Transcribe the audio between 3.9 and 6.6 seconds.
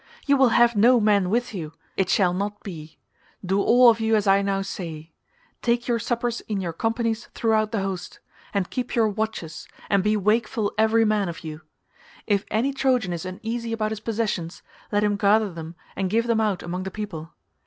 of you as I now say;—take your suppers in